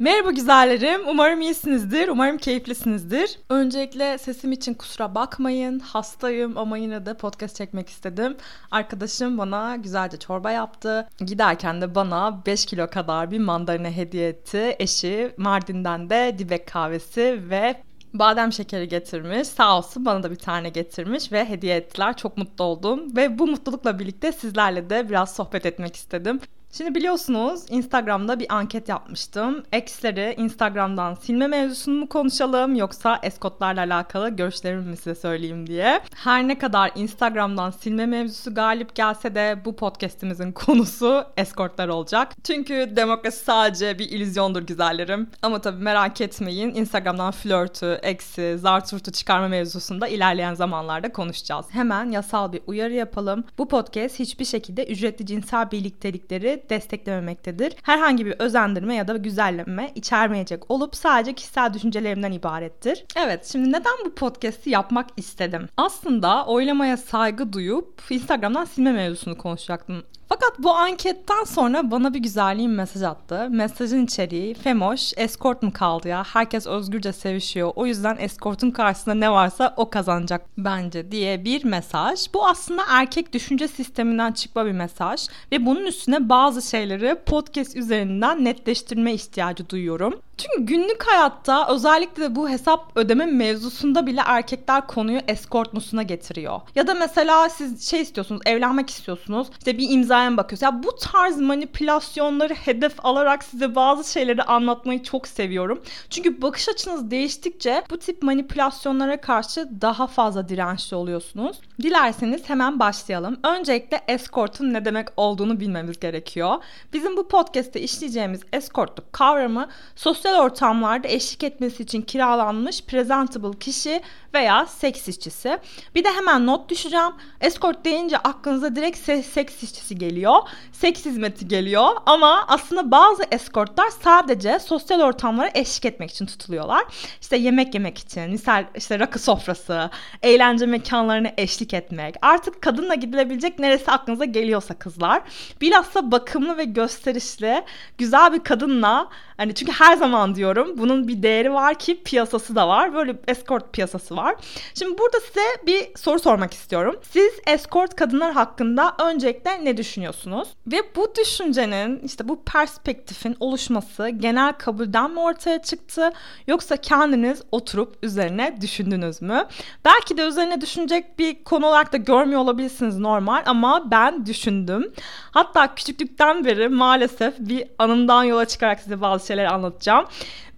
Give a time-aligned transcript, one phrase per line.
[0.00, 1.00] Merhaba güzellerim.
[1.08, 2.08] Umarım iyisinizdir.
[2.08, 3.38] Umarım keyiflisinizdir.
[3.48, 5.78] Öncelikle sesim için kusura bakmayın.
[5.78, 8.36] Hastayım ama yine de podcast çekmek istedim.
[8.70, 11.08] Arkadaşım bana güzelce çorba yaptı.
[11.18, 14.76] Giderken de bana 5 kilo kadar bir mandalina hediye etti.
[14.78, 17.82] Eşi Mardin'den de dibek kahvesi ve
[18.14, 19.48] badem şekeri getirmiş.
[19.48, 22.16] Sağ olsun bana da bir tane getirmiş ve hediye ettiler.
[22.16, 26.40] Çok mutlu oldum ve bu mutlulukla birlikte sizlerle de biraz sohbet etmek istedim.
[26.72, 29.62] Şimdi biliyorsunuz Instagram'da bir anket yapmıştım.
[29.72, 36.00] Ex'leri Instagram'dan silme mevzusunu mu konuşalım yoksa eskotlarla alakalı görüşlerimi mi size söyleyeyim diye.
[36.14, 42.32] Her ne kadar Instagram'dan silme mevzusu galip gelse de bu podcast'imizin konusu eskortlar olacak.
[42.44, 45.30] Çünkü demokrasi sadece bir illüzyondur güzellerim.
[45.42, 51.66] Ama tabii merak etmeyin Instagram'dan flörtü, eksi, zarturtu çıkarma mevzusunda ilerleyen zamanlarda konuşacağız.
[51.70, 53.44] Hemen yasal bir uyarı yapalım.
[53.58, 57.72] Bu podcast hiçbir şekilde ücretli cinsel birliktelikleri desteklememektedir.
[57.82, 63.04] Herhangi bir özendirme ya da güzelleme içermeyecek olup sadece kişisel düşüncelerimden ibarettir.
[63.16, 65.68] Evet şimdi neden bu podcast'i yapmak istedim?
[65.76, 70.02] Aslında oylamaya saygı duyup Instagram'dan silme mevzusunu konuşacaktım.
[70.32, 73.48] Fakat bu anketten sonra bana bir güzelliğin mesaj attı.
[73.50, 76.24] Mesajın içeriği Femoş, eskort mu kaldı ya?
[76.24, 77.72] Herkes özgürce sevişiyor.
[77.76, 82.34] O yüzden eskortun karşısında ne varsa o kazanacak bence diye bir mesaj.
[82.34, 85.28] Bu aslında erkek düşünce sisteminden çıkma bir mesaj.
[85.52, 90.20] Ve bunun üstüne bazı şeyleri podcast üzerinden netleştirme ihtiyacı duyuyorum.
[90.40, 96.60] Çünkü günlük hayatta özellikle de bu hesap ödeme mevzusunda bile erkekler konuyu eskort musuna getiriyor.
[96.74, 99.48] Ya da mesela siz şey istiyorsunuz, evlenmek istiyorsunuz.
[99.58, 100.62] İşte bir imzaya bakıyorsunuz.
[100.62, 105.82] Ya bu tarz manipülasyonları hedef alarak size bazı şeyleri anlatmayı çok seviyorum.
[106.10, 111.60] Çünkü bakış açınız değiştikçe bu tip manipülasyonlara karşı daha fazla dirençli oluyorsunuz.
[111.82, 113.40] Dilerseniz hemen başlayalım.
[113.44, 116.56] Öncelikle eskortun ne demek olduğunu bilmemiz gerekiyor.
[116.92, 124.00] Bizim bu podcast'te işleyeceğimiz eskortluk kavramı sosyal sosyal ortamlarda eşlik etmesi için kiralanmış presentable kişi
[124.34, 125.58] veya seks işçisi.
[125.94, 127.12] Bir de hemen not düşeceğim.
[127.40, 130.34] Escort deyince aklınıza direkt se- seks işçisi geliyor.
[130.72, 136.84] Seks hizmeti geliyor ama aslında bazı eskortlar sadece sosyal ortamlara eşlik etmek için tutuluyorlar.
[137.20, 139.90] İşte yemek yemek için, misal işte rakı sofrası,
[140.22, 142.14] eğlence mekanlarına eşlik etmek.
[142.22, 145.22] Artık kadınla gidilebilecek neresi aklınıza geliyorsa kızlar.
[145.60, 147.62] Bilhassa bakımlı ve gösterişli,
[147.98, 152.68] güzel bir kadınla hani çünkü her zaman diyorum bunun bir değeri var ki piyasası da
[152.68, 152.94] var.
[152.94, 154.34] Böyle escort piyasası var var.
[154.74, 156.96] Şimdi burada size bir soru sormak istiyorum.
[157.10, 160.48] Siz escort kadınlar hakkında öncelikle ne düşünüyorsunuz?
[160.66, 166.12] Ve bu düşüncenin işte bu perspektifin oluşması genel kabulden mi ortaya çıktı
[166.46, 169.46] yoksa kendiniz oturup üzerine düşündünüz mü?
[169.84, 174.92] Belki de üzerine düşünecek bir konu olarak da görmüyor olabilirsiniz normal ama ben düşündüm.
[175.30, 180.06] Hatta küçüklükten beri maalesef bir anımdan yola çıkarak size bazı şeyler anlatacağım.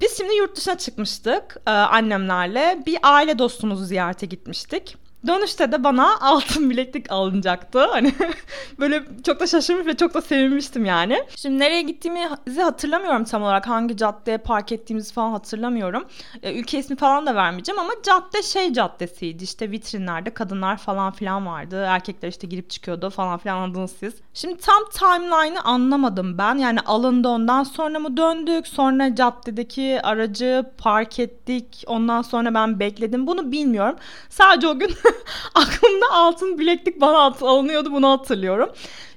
[0.02, 2.82] Biz şimdi yurt dışına çıkmıştık e, annemlerle.
[2.86, 4.96] Bir aile dostumuzu ziyarete gitmiştik.
[5.26, 7.86] Dönüşte de bana altın bileklik alınacaktı.
[7.90, 8.14] Hani
[8.78, 11.24] böyle çok da şaşırmış ve çok da sevinmiştim yani.
[11.36, 13.68] Şimdi nereye gittiğimizi hatırlamıyorum tam olarak.
[13.68, 16.04] Hangi caddeye park ettiğimizi falan hatırlamıyorum.
[16.42, 19.44] E, ülke ismi falan da vermeyeceğim ama cadde şey caddesiydi.
[19.44, 21.84] İşte vitrinlerde kadınlar falan filan vardı.
[21.88, 24.14] Erkekler işte girip çıkıyordu falan filan anladınız siz.
[24.34, 26.54] Şimdi tam timeline'ı anlamadım ben.
[26.54, 28.66] Yani alındı ondan sonra mı döndük?
[28.66, 31.84] Sonra caddedeki aracı park ettik.
[31.86, 33.26] Ondan sonra ben bekledim.
[33.26, 33.96] Bunu bilmiyorum.
[34.28, 34.90] Sadece o gün
[35.54, 38.70] aklımda altın bileklik bana alınıyordu bunu hatırlıyorum.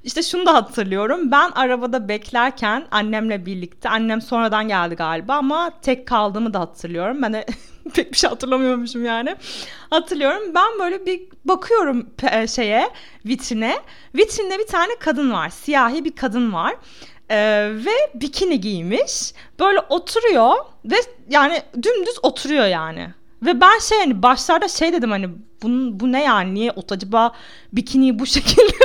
[0.04, 1.32] İşte şunu da hatırlıyorum.
[1.32, 7.22] Ben arabada beklerken annemle birlikte, annem sonradan geldi galiba ama tek kaldığımı da hatırlıyorum.
[7.22, 7.46] Ben de
[7.94, 9.36] pek bir şey hatırlamıyormuşum yani.
[9.90, 10.42] Hatırlıyorum.
[10.56, 12.90] Ben böyle bir bakıyorum e, şeye,
[13.26, 13.76] vitrine.
[14.16, 15.50] Vitrinde bir tane kadın var.
[15.50, 16.76] Siyahi bir kadın var.
[17.30, 19.34] Ee, ve bikini giymiş.
[19.60, 20.54] Böyle oturuyor
[20.86, 20.96] ve
[21.30, 23.14] yani dümdüz oturuyor yani.
[23.46, 25.30] Ve ben şey hani başlarda şey dedim hani
[25.64, 27.32] bunun, bu ne yani niye ot acaba
[27.74, 28.76] bikiniyi bu şekilde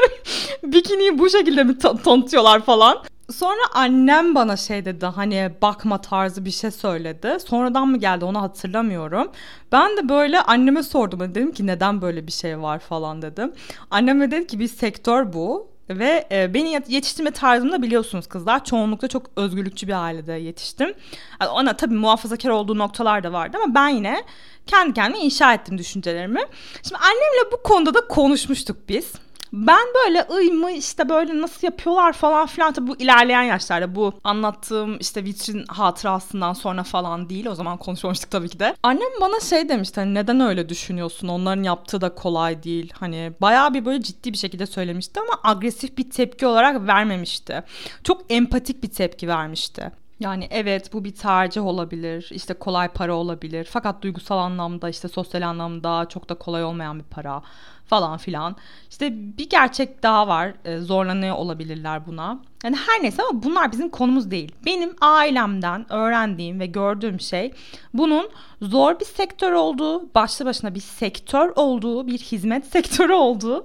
[0.63, 3.03] bikiniyi bu şekilde mi tanıtıyorlar falan.
[3.33, 7.39] Sonra annem bana şey dedi hani bakma tarzı bir şey söyledi.
[7.47, 9.31] Sonradan mı geldi onu hatırlamıyorum.
[9.73, 11.21] Ben de böyle anneme sordum.
[11.21, 13.53] Hani dedim ki neden böyle bir şey var falan dedim.
[13.91, 15.70] Annem de dedi ki bir sektör bu.
[15.91, 20.95] Ve e, beni yetiştirme tarzımda biliyorsunuz kızlar çoğunlukla çok özgürlükçü bir ailede yetiştim.
[21.41, 24.25] Yani ona tabii muhafazakar olduğu noktalar da vardı ama ben yine
[24.67, 26.41] kendi kendime inşa ettim düşüncelerimi.
[26.83, 29.13] Şimdi annemle bu konuda da konuşmuştuk biz.
[29.53, 34.13] Ben böyle ıy mı işte böyle nasıl yapıyorlar falan filan tabii bu ilerleyen yaşlarda bu
[34.25, 38.77] anlattığım işte vitrin hatırasından sonra falan değil o zaman konuşmamıştık tabii ki de.
[38.83, 43.75] Annem bana şey demişti hani neden öyle düşünüyorsun onların yaptığı da kolay değil hani bayağı
[43.75, 47.63] bir böyle ciddi bir şekilde söylemişti ama agresif bir tepki olarak vermemişti.
[48.05, 49.91] Çok empatik bir tepki vermişti.
[50.21, 52.29] Yani evet bu bir tercih olabilir.
[52.33, 53.69] İşte kolay para olabilir.
[53.71, 57.43] Fakat duygusal anlamda işte sosyal anlamda çok da kolay olmayan bir para
[57.91, 58.57] falan filan.
[58.91, 60.55] İşte bir gerçek daha var.
[60.65, 62.43] E, zorlanıyor olabilirler buna.
[62.65, 64.53] Yani her neyse ama bunlar bizim konumuz değil.
[64.67, 67.53] Benim ailemden öğrendiğim ve gördüğüm şey
[67.95, 68.31] bunun
[68.63, 73.65] zor bir sektör olduğu, başlı başına bir sektör olduğu, bir hizmet sektörü olduğu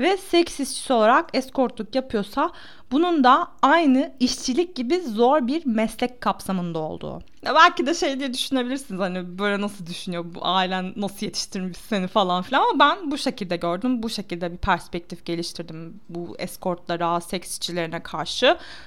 [0.00, 2.52] ve seks işçisi olarak eskortluk yapıyorsa
[2.90, 7.22] bunun da aynı işçilik gibi zor bir meslek kapsamında olduğu.
[7.42, 12.06] Ya belki de şey diye düşünebilirsiniz hani böyle nasıl düşünüyor bu ailen nasıl yetiştirmiş seni
[12.06, 14.02] falan filan ama ben bu şekilde gördüm.
[14.02, 18.35] Bu şekilde bir perspektif geliştirdim bu eskortlara, seks işçilerine karşı.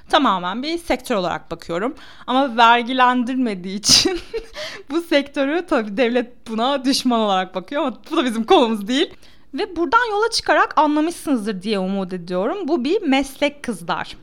[0.10, 1.96] Tamamen bir sektör olarak bakıyorum.
[2.28, 4.20] Ama vergilendirmediği için
[4.90, 9.14] bu sektörü tabii devlet buna düşman olarak bakıyor ama bu da bizim konumuz değil.
[9.54, 12.68] Ve buradan yola çıkarak anlamışsınızdır diye umut ediyorum.
[12.68, 14.18] Bu bir meslek kızlar.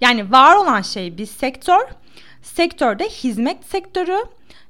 [0.00, 1.80] Yani var olan şey bir sektör.
[2.42, 4.16] Sektörde hizmet sektörü.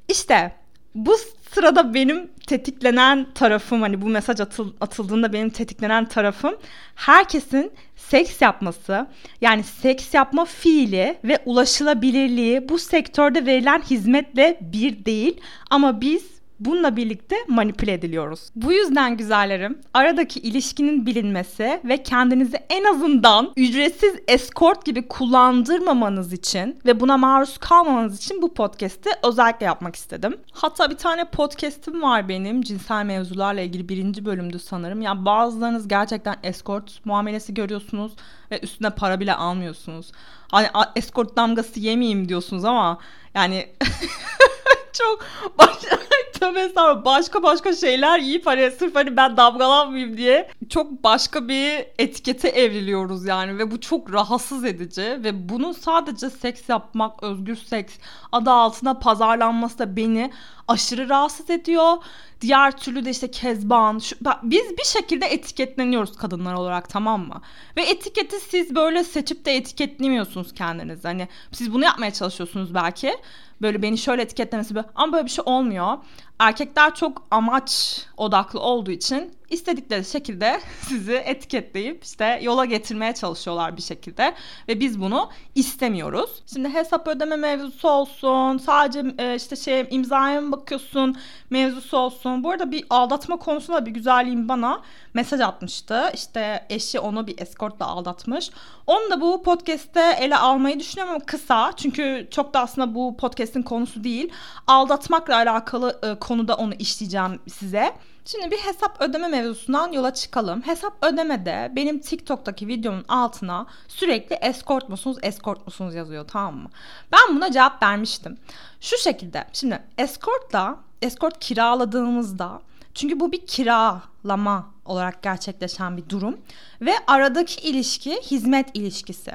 [0.09, 0.60] İşte
[0.95, 1.17] bu
[1.55, 6.55] sırada benim tetiklenen tarafım hani bu mesaj atıl, atıldığında benim tetiklenen tarafım
[6.95, 9.07] herkesin seks yapması
[9.41, 15.41] yani seks yapma fiili ve ulaşılabilirliği bu sektörde verilen hizmetle bir değil.
[15.71, 18.41] Ama biz bununla birlikte manipüle ediliyoruz.
[18.57, 26.79] Bu yüzden güzellerim aradaki ilişkinin bilinmesi ve kendinizi en azından ücretsiz escort gibi kullandırmamanız için
[26.87, 30.37] ve buna maruz kalmamanız için bu podcast'i özellikle yapmak istedim.
[30.53, 35.03] Hatta bir tane podcast'im var benim cinsel mevzularla ilgili birinci bölümdü sanırım.
[35.03, 38.13] Yani bazılarınız gerçekten escort muamelesi görüyorsunuz
[38.51, 40.13] ve üstüne para bile almıyorsunuz.
[40.51, 40.67] Hani
[40.97, 42.99] escort damgası yemeyeyim diyorsunuz ama
[43.35, 43.69] yani
[44.93, 45.27] çok
[45.59, 45.77] baş,
[46.41, 52.49] tövbe başka başka şeyler yiyip hani sırf hani ben damgalanmayayım diye çok başka bir etikete
[52.49, 57.95] evriliyoruz yani ve bu çok rahatsız edici ve bunun sadece seks yapmak, özgür seks
[58.33, 60.31] adı altına pazarlanması da beni
[60.71, 61.97] aşırı rahatsız ediyor.
[62.41, 63.99] Diğer türlü de işte kezban.
[63.99, 67.41] Şu, biz bir şekilde etiketleniyoruz kadınlar olarak tamam mı?
[67.77, 71.05] Ve etiketi siz böyle seçip de etiketlemiyorsunuz kendiniz.
[71.05, 73.17] Hani siz bunu yapmaya çalışıyorsunuz belki
[73.63, 75.99] böyle beni şöyle etiketlemesi böyle ama böyle bir şey olmuyor.
[76.41, 83.83] Erkekler çok amaç odaklı olduğu için istedikleri şekilde sizi etiketleyip işte yola getirmeye çalışıyorlar bir
[83.83, 84.35] şekilde
[84.69, 86.31] ve biz bunu istemiyoruz.
[86.55, 91.17] Şimdi hesap ödeme mevzusu olsun, sadece e, işte şey imzaya mı bakıyorsun
[91.51, 92.45] mevzusu olsun.
[92.45, 94.83] Bu arada bir aldatma konusunda bir güzelliğim bana
[95.15, 96.11] mesaj atmıştı.
[96.15, 98.51] İşte eşi onu bir eskortla aldatmış.
[98.91, 101.73] Onu da bu podcast'te ele almayı düşünüyorum ama kısa.
[101.77, 104.33] Çünkü çok da aslında bu podcast'in konusu değil.
[104.67, 107.93] Aldatmakla alakalı e, konuda onu işleyeceğim size.
[108.25, 110.63] Şimdi bir hesap ödeme mevzusundan yola çıkalım.
[110.63, 116.71] Hesap ödemede benim TikTok'taki videomun altına sürekli escort musunuz, escort musunuz yazıyor tamam mı?
[117.13, 118.39] Ben buna cevap vermiştim.
[118.81, 122.61] Şu şekilde şimdi escortla escort kiraladığımızda
[122.95, 126.37] çünkü bu bir kiralama olarak gerçekleşen bir durum
[126.81, 129.33] ve aradaki ilişki hizmet ilişkisi.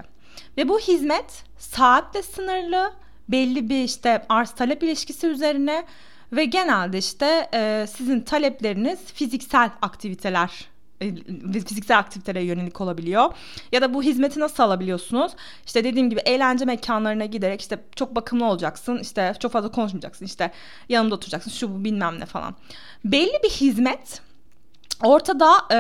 [0.58, 2.94] Ve bu hizmet saatle sınırlı,
[3.30, 5.86] belli bir işte arz talep ilişkisi üzerine
[6.32, 10.70] ve genelde işte e, sizin talepleriniz fiziksel aktiviteler
[11.68, 13.34] fiziksel aktivitelere yönelik olabiliyor.
[13.72, 15.32] Ya da bu hizmeti nasıl alabiliyorsunuz?
[15.66, 19.00] İşte dediğim gibi eğlence mekanlarına giderek işte çok bakımlı olacaksın.
[19.00, 20.26] işte çok fazla konuşmayacaksın.
[20.26, 20.52] işte
[20.90, 21.52] yanımda oturacaksın.
[21.52, 22.56] Şu bu bilmem ne falan.
[23.06, 24.22] Belli bir hizmet
[25.04, 25.78] ortada e,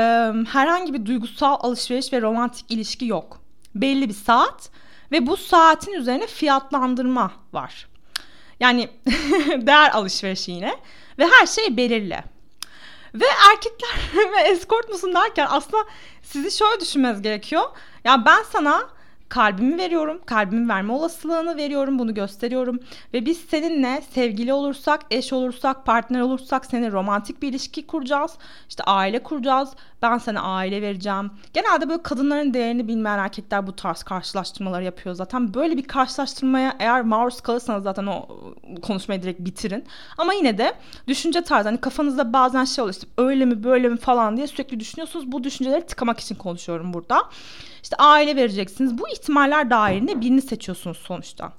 [0.49, 3.41] herhangi bir duygusal alışveriş ve romantik ilişki yok.
[3.75, 4.69] Belli bir saat
[5.11, 7.87] ve bu saatin üzerine fiyatlandırma var.
[8.59, 8.89] Yani
[9.57, 10.75] değer alışverişi yine
[11.19, 12.34] ve her şey belirli.
[13.15, 13.89] Ve erkekler
[14.33, 15.85] ve eskort musun derken aslında
[16.23, 17.63] sizi şöyle düşünmeniz gerekiyor.
[18.03, 18.89] Ya ben sana
[19.29, 20.21] kalbimi veriyorum.
[20.25, 21.99] Kalbimi verme olasılığını veriyorum.
[21.99, 22.79] Bunu gösteriyorum.
[23.13, 28.31] Ve biz seninle sevgili olursak, eş olursak, partner olursak seninle romantik bir ilişki kuracağız.
[28.69, 29.69] İşte aile kuracağız.
[30.01, 31.31] Ben sana aile vereceğim.
[31.53, 35.53] Genelde böyle kadınların değerini bilmeyen erkekler bu tarz karşılaştırmaları yapıyor zaten.
[35.53, 38.27] Böyle bir karşılaştırmaya eğer maruz kalırsanız zaten o
[38.81, 39.83] konuşmayı direkt bitirin.
[40.17, 40.73] Ama yine de
[41.07, 44.79] düşünce tarzı hani kafanızda bazen şey oluyor işte öyle mi böyle mi falan diye sürekli
[44.79, 45.31] düşünüyorsunuz.
[45.31, 47.23] Bu düşünceleri tıkamak için konuşuyorum burada.
[47.85, 48.97] İşte aile vereceksiniz.
[48.97, 51.53] Bu ihtimaller dahilinde birini seçiyorsunuz sonuçta.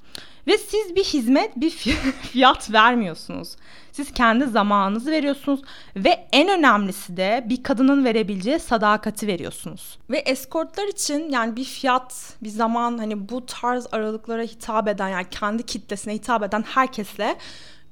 [0.47, 1.71] Ve siz bir hizmet, bir
[2.23, 3.57] fiyat vermiyorsunuz.
[3.93, 5.61] Siz kendi zamanınızı veriyorsunuz
[5.97, 9.99] ve en önemlisi de bir kadının verebileceği sadakati veriyorsunuz.
[10.11, 15.27] Ve eskortlar için yani bir fiyat, bir zaman hani bu tarz aralıklara hitap eden yani
[15.31, 17.37] kendi kitlesine hitap eden herkesle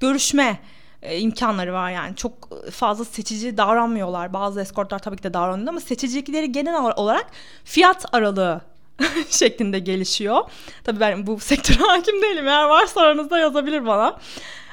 [0.00, 0.61] görüşme
[1.04, 2.16] e, imkanları var yani.
[2.16, 2.32] Çok
[2.70, 4.32] fazla seçici davranmıyorlar.
[4.32, 7.26] Bazı eskortlar tabii ki de davranıyor ama seçicilikleri genel olarak
[7.64, 8.61] fiyat aralığı
[9.28, 10.40] şeklinde gelişiyor.
[10.84, 12.49] Tabii ben bu sektöre hakim değilim.
[12.49, 14.18] Eğer varsa aranızda yazabilir bana.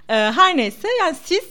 [0.09, 1.43] Ee, her neyse yani siz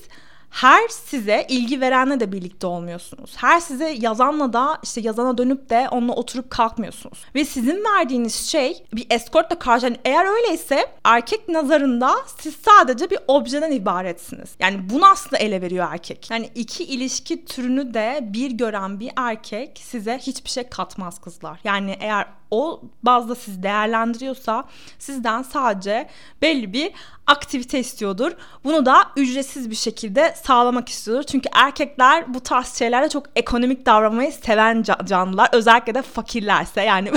[0.51, 3.33] her size ilgi verenle de birlikte olmuyorsunuz.
[3.37, 7.25] Her size yazanla da işte yazana dönüp de onunla oturup kalkmıyorsunuz.
[7.35, 13.19] Ve sizin verdiğiniz şey bir eskortla karşı yani eğer öyleyse erkek nazarında siz sadece bir
[13.27, 14.51] objeden ibaretsiniz.
[14.59, 16.31] Yani bunu aslında ele veriyor erkek.
[16.31, 21.61] Yani iki ilişki türünü de bir gören bir erkek size hiçbir şey katmaz kızlar.
[21.65, 24.65] Yani eğer o bazda siz değerlendiriyorsa
[24.99, 26.09] sizden sadece
[26.43, 26.93] belli bir
[27.27, 28.33] aktivite istiyordur.
[28.65, 31.23] Bunu da ücretsiz bir şekilde sağlamak istiyordur.
[31.23, 35.49] Çünkü erkekler bu tarz şeylerde çok ekonomik davranmayı seven canlılar.
[35.53, 37.13] Özellikle de fakirlerse yani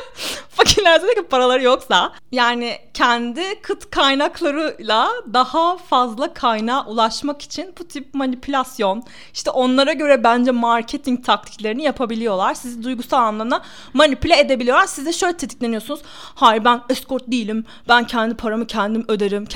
[0.68, 8.14] fakirlerse de paraları yoksa yani kendi kıt kaynaklarıyla daha fazla kaynağa ulaşmak için bu tip
[8.14, 9.02] manipülasyon
[9.34, 12.54] işte onlara göre bence marketing taktiklerini yapabiliyorlar.
[12.54, 13.62] Sizi duygusal anlamda
[13.94, 14.86] manipüle edebiliyorlar.
[14.86, 16.00] Siz de şöyle tetikleniyorsunuz.
[16.34, 17.64] Hayır ben escort değilim.
[17.88, 19.46] Ben kendi paramı kendim öderim.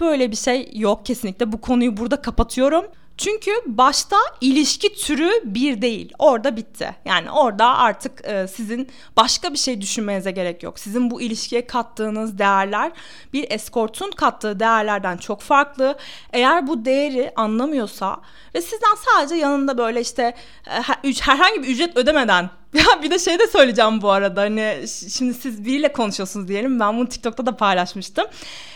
[0.00, 1.52] Böyle bir şey yok kesinlikle.
[1.52, 2.84] Bu konuyu burada kapatıyorum.
[3.18, 6.12] Çünkü başta ilişki türü bir değil.
[6.18, 6.96] Orada bitti.
[7.04, 10.78] Yani orada artık e, sizin başka bir şey düşünmenize gerek yok.
[10.78, 12.92] Sizin bu ilişkiye kattığınız değerler
[13.32, 15.98] bir eskortun kattığı değerlerden çok farklı.
[16.32, 18.20] Eğer bu değeri anlamıyorsa
[18.54, 20.34] ve sizden sadece yanında böyle işte
[20.66, 24.84] e, herhangi bir ücret ödemeden ya bir de şey de söyleyeceğim bu arada hani
[25.14, 28.26] şimdi siz biriyle konuşuyorsunuz diyelim ben bunu TikTok'ta da paylaşmıştım.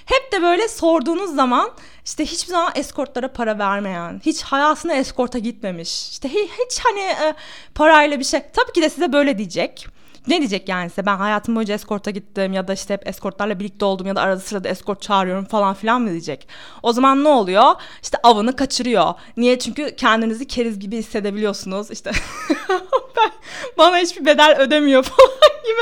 [0.06, 1.70] Hep de böyle sorduğunuz zaman
[2.04, 7.34] işte hiçbir zaman eskortlara para vermeyen, hiç hayatına eskorta gitmemiş, işte hiç hani e,
[7.74, 9.86] parayla bir şey tabii ki de size böyle diyecek.
[10.26, 13.84] Ne diyecek yani size ben hayatım boyunca eskorta gittim ya da işte hep eskortlarla birlikte
[13.84, 16.48] oldum ya da arada sırada eskort çağırıyorum falan filan mı diyecek.
[16.82, 17.72] O zaman ne oluyor?
[18.02, 19.14] İşte avını kaçırıyor.
[19.36, 19.58] Niye?
[19.58, 21.90] Çünkü kendinizi keriz gibi hissedebiliyorsunuz.
[21.90, 22.10] İşte
[23.16, 23.30] ben,
[23.78, 25.02] bana hiçbir bedel ödemiyor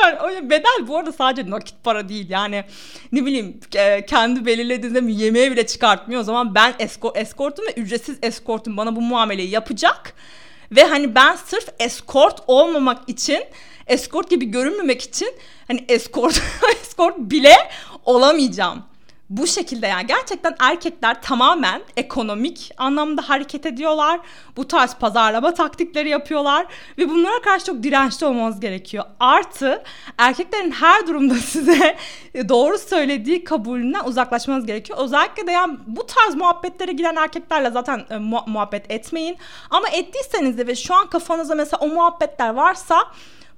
[0.01, 0.51] falan gibi.
[0.51, 2.65] Bedel bu arada sadece nakit para değil yani
[3.13, 3.61] ne bileyim
[4.07, 6.21] kendi belirlediğinde yemeğe bile çıkartmıyor.
[6.21, 10.15] O zaman ben eskort, eskortum ve ücretsiz eskortum bana bu muameleyi yapacak.
[10.73, 13.45] Ve hani ben sırf eskort olmamak için
[13.91, 15.29] eskort gibi görünmemek için
[15.69, 16.43] hani eskort
[16.81, 17.55] eskort bile
[18.05, 18.83] olamayacağım.
[19.31, 24.21] Bu şekilde yani gerçekten erkekler tamamen ekonomik anlamda hareket ediyorlar.
[24.57, 26.67] Bu tarz pazarlama taktikleri yapıyorlar
[26.99, 29.05] ve bunlara karşı çok dirençli olmanız gerekiyor.
[29.21, 29.83] Artı
[30.19, 31.97] erkeklerin her durumda size
[32.49, 34.99] doğru söylediği kabulünden uzaklaşmanız gerekiyor.
[34.99, 39.37] Özellikle de yani bu tarz muhabbetlere giren erkeklerle zaten e, mu- muhabbet etmeyin.
[39.71, 43.05] Ama ettiyseniz de ve şu an kafanızda mesela o muhabbetler varsa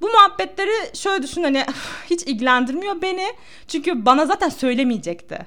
[0.02, 1.64] bu muhabbetleri şöyle düşün hani
[2.10, 3.26] hiç ilgilendirmiyor beni.
[3.68, 5.38] Çünkü bana zaten söylemeyecekti.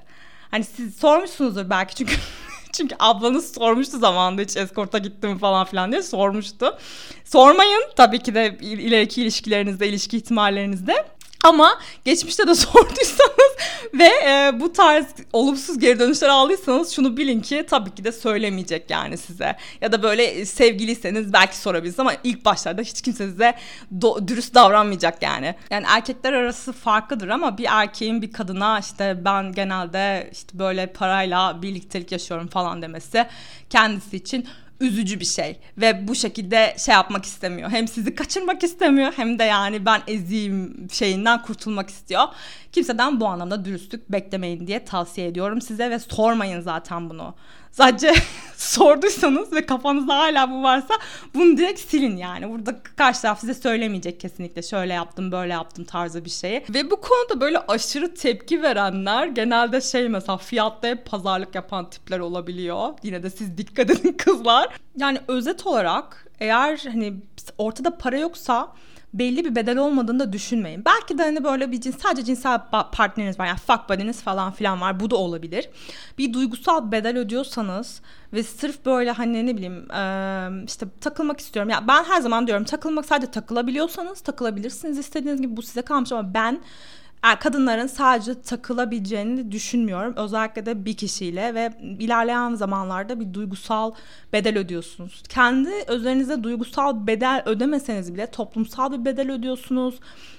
[0.52, 2.16] Hani siz sormuşsunuzdur belki çünkü
[2.74, 6.78] çünkü ablanız sormuştu zamanında hiç eskorta gittim falan filan diye sormuştu.
[7.26, 11.06] Sormayın tabii ki de ileriki ilişkilerinizde, ilişki ihtimallerinizde.
[11.46, 13.56] Ama geçmişte de sorduysanız
[13.94, 18.90] ve e, bu tarz olumsuz geri dönüşler aldıysanız şunu bilin ki tabii ki de söylemeyecek
[18.90, 19.56] yani size.
[19.82, 23.56] Ya da böyle sevgiliyseniz belki sorabilirsiniz ama ilk başlarda hiç kimse size
[24.00, 25.56] do- dürüst davranmayacak yani.
[25.70, 31.62] Yani erkekler arası farklıdır ama bir erkeğin bir kadına işte ben genelde işte böyle parayla
[31.62, 33.26] birliktelik yaşıyorum falan demesi
[33.70, 34.48] kendisi için
[34.80, 37.70] üzücü bir şey ve bu şekilde şey yapmak istemiyor.
[37.70, 42.24] Hem sizi kaçırmak istemiyor hem de yani ben eziyim şeyinden kurtulmak istiyor.
[42.72, 47.36] Kimseden bu anlamda dürüstlük beklemeyin diye tavsiye ediyorum size ve sormayın zaten bunu.
[47.76, 48.14] Sadece
[48.58, 50.94] sorduysanız ve kafanızda hala bu varsa
[51.34, 52.50] bunu direkt silin yani.
[52.50, 56.64] Burada karşı taraf size söylemeyecek kesinlikle şöyle yaptım böyle yaptım tarzı bir şeyi.
[56.70, 62.20] Ve bu konuda böyle aşırı tepki verenler genelde şey mesela fiyatta hep pazarlık yapan tipler
[62.20, 62.94] olabiliyor.
[63.04, 64.68] Yine de siz dikkat edin kızlar.
[64.98, 67.14] Yani özet olarak eğer hani
[67.58, 68.74] ortada para yoksa
[69.20, 70.86] belli bir bedel olmadığını da düşünmeyin.
[70.86, 72.60] Belki de hani böyle bir cins, sadece cinsel
[72.92, 75.70] partneriniz var yani fuck buddy'niz falan filan var bu da olabilir.
[76.18, 78.02] Bir duygusal bedel ödüyorsanız
[78.34, 79.88] ve sırf böyle hani ne bileyim
[80.66, 81.70] işte takılmak istiyorum.
[81.70, 86.34] Ya ben her zaman diyorum takılmak sadece takılabiliyorsanız takılabilirsiniz istediğiniz gibi bu size kalmış ama
[86.34, 86.62] ben
[87.40, 90.14] kadınların sadece takılabileceğini düşünmüyorum.
[90.18, 93.92] Özellikle de bir kişiyle ve ilerleyen zamanlarda bir duygusal
[94.34, 95.24] bedel ödüyorsunuz.
[95.30, 99.96] Kendi üzerinize duygusal bedel ödemeseniz bile toplumsal bir bedel ödüyorsunuz.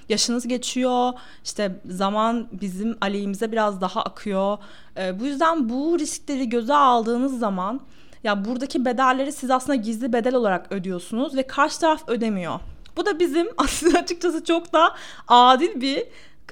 [0.09, 1.13] Yaşınız geçiyor.
[1.43, 4.57] İşte zaman bizim aleyhimize biraz daha akıyor.
[4.97, 7.81] Ee, bu yüzden bu riskleri göze aldığınız zaman
[8.23, 12.59] ya buradaki bedelleri siz aslında gizli bedel olarak ödüyorsunuz ve karşı taraf ödemiyor.
[12.97, 14.95] Bu da bizim aslında açıkçası çok da
[15.27, 16.03] adil bir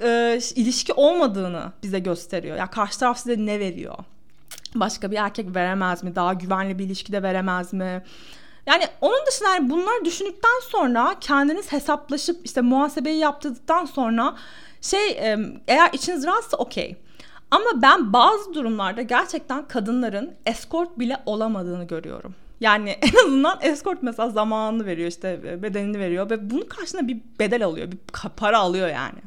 [0.02, 2.56] e, ilişki olmadığını bize gösteriyor.
[2.56, 3.94] Yani karşı taraf size ne veriyor?
[4.74, 6.14] Başka bir erkek veremez mi?
[6.14, 8.04] Daha güvenli bir ilişkide veremez mi?
[8.66, 14.36] Yani onun dışında yani bunları düşündükten sonra kendiniz hesaplaşıp işte muhasebeyi yaptırdıktan sonra
[14.80, 15.10] şey
[15.66, 16.96] eğer içiniz rahatsa okey.
[17.50, 22.34] Ama ben bazı durumlarda gerçekten kadınların escort bile olamadığını görüyorum.
[22.60, 27.64] Yani en azından escort mesela zamanını veriyor işte bedenini veriyor ve bunun karşılığında bir bedel
[27.64, 27.98] alıyor, bir
[28.36, 29.18] para alıyor yani.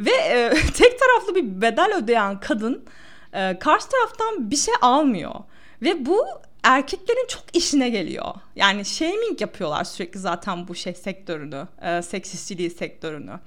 [0.00, 2.84] Ve e, tek taraflı bir bedel ödeyen kadın
[3.32, 5.34] e, karşı taraftan bir şey almıyor.
[5.82, 6.26] Ve bu
[6.62, 8.34] erkeklerin çok işine geliyor.
[8.56, 13.40] Yani shaming yapıyorlar sürekli zaten bu şey sektörünü, e, seksistçiliği sektörünü.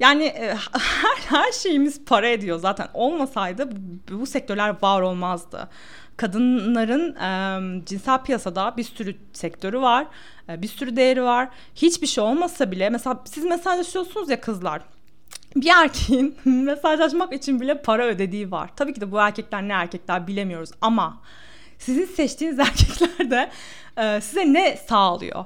[0.00, 2.88] Yani e, her, her şeyimiz para ediyor zaten.
[2.94, 5.68] Olmasaydı bu, bu sektörler var olmazdı.
[6.16, 10.06] Kadınların e, cinsel piyasada bir sürü sektörü var,
[10.48, 11.48] e, bir sürü değeri var.
[11.74, 14.82] Hiçbir şey olmasa bile mesela siz mesajlaşıyorsunuz ya kızlar
[15.56, 18.70] bir erkeğin mesajlaşmak için bile para ödediği var.
[18.76, 21.20] Tabii ki de bu erkekler ne erkekler bilemiyoruz ama
[21.78, 23.50] sizin seçtiğiniz erkekler de
[23.96, 25.44] e, size ne sağlıyor?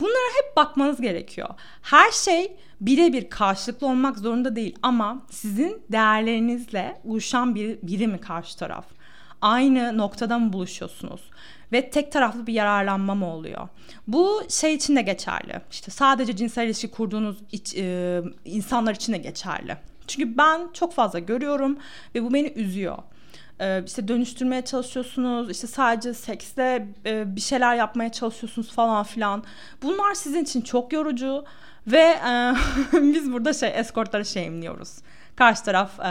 [0.00, 1.48] Bunlara hep bakmanız gerekiyor.
[1.82, 8.58] Her şey birebir karşılıklı olmak zorunda değil ama sizin değerlerinizle uyuşan bir, biri mi karşı
[8.58, 8.86] taraf?
[9.42, 11.20] Aynı noktada mı buluşuyorsunuz?
[11.72, 13.68] Ve tek taraflı bir yararlanma mı oluyor?
[14.08, 15.60] Bu şey için de geçerli.
[15.70, 19.76] İşte sadece cinsel ilişki kurduğunuz iç, e, insanlar için de geçerli.
[20.06, 21.78] Çünkü ben çok fazla görüyorum
[22.14, 22.98] ve bu beni üzüyor
[23.60, 29.44] e, işte dönüştürmeye çalışıyorsunuz işte sadece seksle e, bir şeyler yapmaya çalışıyorsunuz falan filan
[29.82, 31.44] bunlar sizin için çok yorucu
[31.86, 32.54] ve e,
[32.92, 34.96] biz burada şey eskortları şeyimliyoruz
[35.36, 36.02] karşı taraf e,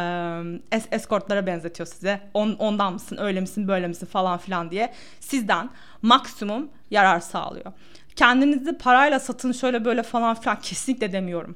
[0.71, 2.21] es- eskortlara benzetiyor size.
[2.33, 5.69] On, ondan mısın öyle misin böyle misin falan filan diye sizden
[6.01, 7.71] maksimum yarar sağlıyor.
[8.15, 11.55] Kendinizi parayla satın şöyle böyle falan filan kesinlikle demiyorum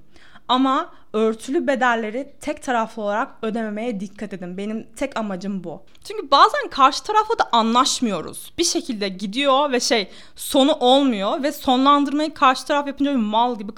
[0.50, 4.58] ama örtülü bedelleri tek taraflı olarak ödememeye dikkat edin.
[4.58, 5.82] Benim tek amacım bu.
[6.04, 8.54] Çünkü bazen karşı tarafla da anlaşmıyoruz.
[8.58, 13.72] Bir şekilde gidiyor ve şey sonu olmuyor ve sonlandırmayı karşı taraf yapınca mal gibi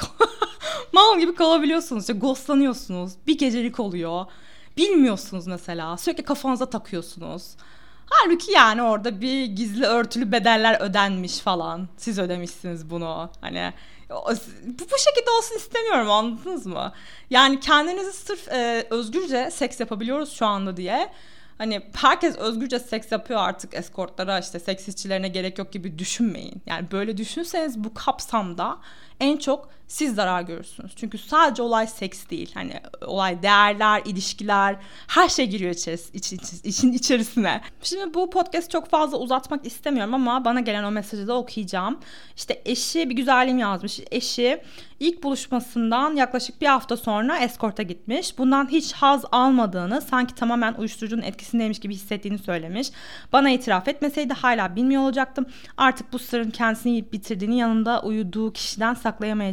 [0.94, 2.04] mal gibi kalabiliyorsunuz.
[2.04, 3.14] İşte ghostlanıyorsunuz.
[3.28, 4.26] Bir gecelik oluyor.
[4.78, 5.98] Bilmiyorsunuz mesela.
[5.98, 7.44] Sürekli kafanıza takıyorsunuz.
[8.10, 11.88] Halbuki yani orada bir gizli örtülü bedeller ödenmiş falan.
[11.98, 13.30] Siz ödemişsiniz bunu.
[13.42, 13.74] Hani
[14.66, 16.94] bu şekilde olsun istemiyorum anladınız mı?
[17.30, 21.12] Yani kendinizi sırf e, özgürce seks yapabiliyoruz şu anda diye.
[21.58, 26.62] Hani herkes özgürce seks yapıyor artık eskortlara işte seks işçilerine gerek yok gibi düşünmeyin.
[26.66, 28.78] Yani böyle düşünseniz bu kapsamda
[29.22, 30.92] en çok siz zarar görürsünüz.
[30.96, 32.52] Çünkü sadece olay seks değil.
[32.54, 32.74] Hani
[33.06, 34.76] olay değerler, ilişkiler,
[35.08, 37.62] her şey giriyor içeris için, için içerisine.
[37.82, 42.00] Şimdi bu podcast çok fazla uzatmak istemiyorum ama bana gelen o mesajı da okuyacağım.
[42.38, 44.00] İşte eşi bir güzelliğim yazmış.
[44.12, 44.62] Eşi
[45.00, 48.38] ilk buluşmasından yaklaşık bir hafta sonra eskorta gitmiş.
[48.38, 52.92] Bundan hiç haz almadığını, sanki tamamen uyuşturucunun etkisindeymiş gibi hissettiğini söylemiş.
[53.34, 55.46] Bana itiraf etmeseydi hala bilmiyor olacaktım.
[55.78, 59.11] Artık bu sırrın kendisini bitirdiğini yanında uyuduğu kişiden saklayamayacağını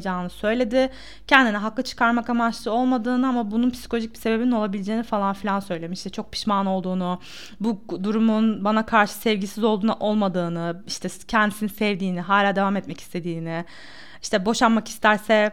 [0.09, 0.91] olacağını söyledi.
[1.27, 6.11] Kendine haklı çıkarmak amaçlı olmadığını ama bunun psikolojik bir sebebinin olabileceğini falan filan söylemişti.
[6.11, 7.21] Çok pişman olduğunu,
[7.61, 13.65] bu durumun bana karşı sevgisiz olduğunu olmadığını, işte kendisini sevdiğini, hala devam etmek istediğini,
[14.23, 15.53] işte boşanmak isterse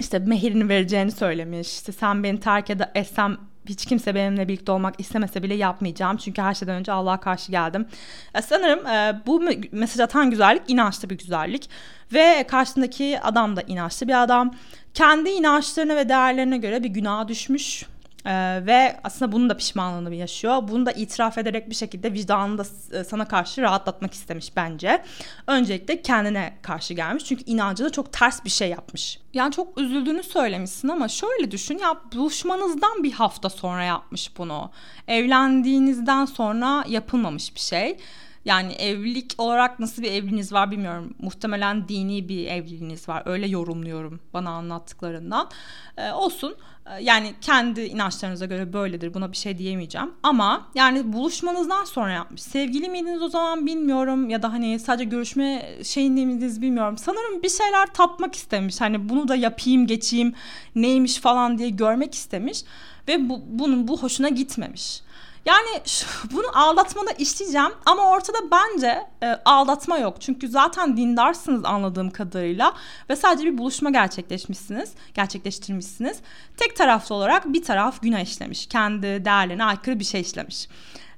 [0.00, 1.68] işte mehirini vereceğini söylemiş.
[1.68, 6.16] İşte sen beni terk etsem hiç kimse benimle birlikte olmak istemese bile yapmayacağım.
[6.16, 7.86] Çünkü her şeyden önce Allah'a karşı geldim.
[8.34, 11.70] E, sanırım e, bu mesaj atan güzellik inançlı bir güzellik.
[12.12, 14.54] Ve karşısındaki adam da inançlı bir adam.
[14.94, 17.86] Kendi inançlarına ve değerlerine göre bir günaha düşmüş
[18.26, 20.68] ee, ve aslında bunun da pişmanlığını yaşıyor.
[20.68, 22.64] Bunu da itiraf ederek bir şekilde vicdanını da
[22.98, 25.02] e, sana karşı rahatlatmak istemiş bence.
[25.46, 27.24] Öncelikle kendine karşı gelmiş.
[27.24, 29.18] Çünkü inancı da çok ters bir şey yapmış.
[29.34, 34.70] Yani çok üzüldüğünü söylemişsin ama şöyle düşün ya buluşmanızdan bir hafta sonra yapmış bunu.
[35.08, 37.98] Evlendiğinizden sonra yapılmamış bir şey.
[38.44, 41.14] Yani evlilik olarak nasıl bir evliliğiniz var bilmiyorum.
[41.18, 43.22] Muhtemelen dini bir evliliğiniz var.
[43.26, 45.50] Öyle yorumluyorum bana anlattıklarından.
[45.96, 46.56] Ee, olsun.
[46.86, 49.14] Ee, yani kendi inançlarınıza göre böyledir.
[49.14, 50.10] Buna bir şey diyemeyeceğim.
[50.22, 52.42] Ama yani buluşmanızdan sonra yapmış.
[52.42, 54.30] Sevgili miydiniz o zaman bilmiyorum.
[54.30, 56.98] Ya da hani sadece görüşme şeyinde miydiniz bilmiyorum.
[56.98, 58.80] Sanırım bir şeyler tatmak istemiş.
[58.80, 60.34] Hani bunu da yapayım geçeyim
[60.74, 62.62] neymiş falan diye görmek istemiş.
[63.08, 65.02] Ve bu, bunun bu hoşuna gitmemiş.
[65.46, 65.82] Yani
[66.32, 70.16] bunu aldatmada işleyeceğim ama ortada bence e, aldatma yok.
[70.20, 72.74] Çünkü zaten dindarsınız anladığım kadarıyla
[73.10, 76.18] ve sadece bir buluşma gerçekleşmişsiniz, gerçekleştirmişsiniz.
[76.56, 78.66] Tek taraflı olarak bir taraf günah işlemiş.
[78.66, 80.68] Kendi değerlerine aykırı bir şey işlemiş.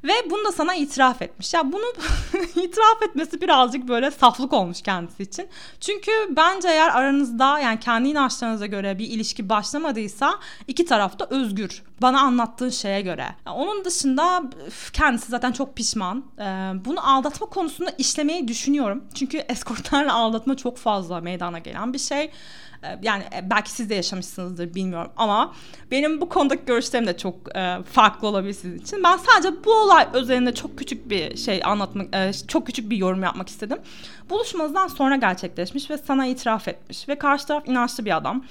[0.07, 1.55] Ve bunu da sana itiraf etmiş.
[1.55, 1.85] Ya bunu
[2.65, 5.49] itiraf etmesi birazcık böyle saflık olmuş kendisi için.
[5.81, 10.35] Çünkü bence eğer aranızda yani kendi inançlarınıza göre bir ilişki başlamadıysa
[10.69, 13.27] iki taraf da özgür Bana anlattığın şeye göre.
[13.47, 14.43] Yani onun dışında
[14.93, 16.25] kendisi zaten çok pişman.
[16.39, 16.43] Ee,
[16.85, 19.05] bunu aldatma konusunda işlemeyi düşünüyorum.
[19.15, 22.31] Çünkü eskortlarla aldatma çok fazla meydana gelen bir şey.
[22.83, 25.55] Ee, yani e, belki siz de yaşamışsınızdır bilmiyorum ama
[25.91, 29.05] benim bu konudaki görüşlerim de çok e, farklı olabilir sizin için.
[29.05, 33.23] Ben sadece bu olay üzerinde çok küçük bir şey anlatmak, e, çok küçük bir yorum
[33.23, 33.79] yapmak istedim.
[34.31, 38.45] Buluşmanızdan sonra gerçekleşmiş ve sana itiraf etmiş ve karşı taraf inançlı bir adam.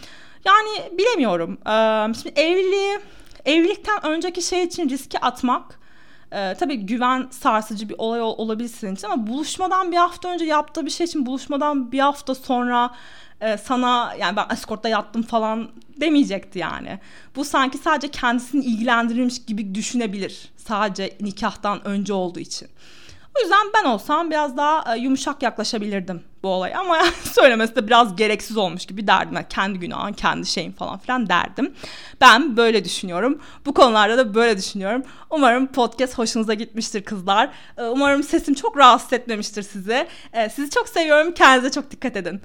[0.45, 1.57] Yani bilemiyorum.
[1.67, 2.99] Ee, şimdi evliliği,
[3.45, 5.79] evlilikten önceki şey için riski atmak
[6.35, 8.35] ee, tabii güven sarsıcı bir olay ol,
[8.93, 12.91] için ama buluşmadan bir hafta önce yaptığı bir şey için buluşmadan bir hafta sonra
[13.41, 15.69] e, sana yani ben eskortta yattım falan
[16.01, 16.99] demeyecekti yani.
[17.35, 20.49] Bu sanki sadece kendisini ilgilendirilmiş gibi düşünebilir.
[20.57, 22.67] Sadece nikahtan önce olduğu için.
[23.37, 26.97] O yüzden ben olsam biraz daha e, yumuşak yaklaşabilirdim bu olaya ama
[27.33, 29.35] söylemesi de biraz gereksiz olmuş gibi derdim.
[29.35, 31.73] Yani kendi günahın, kendi şeyin falan filan derdim.
[32.21, 33.41] Ben böyle düşünüyorum.
[33.65, 35.03] Bu konularda da böyle düşünüyorum.
[35.29, 37.49] Umarım podcast hoşunuza gitmiştir kızlar.
[37.77, 40.07] E, umarım sesim çok rahatsız etmemiştir sizi.
[40.33, 41.33] E, sizi çok seviyorum.
[41.33, 42.33] Kendinize çok dikkat edin.